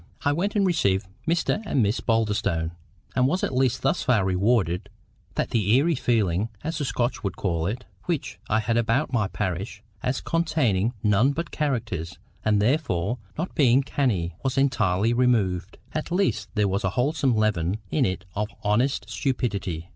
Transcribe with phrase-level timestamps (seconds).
[0.25, 2.71] I went and received Mr and Miss Boulderstone,
[3.15, 7.67] and was at least thus far rewarded—that the EERIE feeling, as the Scotch would call
[7.67, 13.53] it, which I had about my parish, as containing none but CHARACTERS, and therefore not
[13.53, 15.77] being CANNIE, was entirely removed.
[15.93, 19.89] At least there was a wholesome leaven in it of honest stupidity.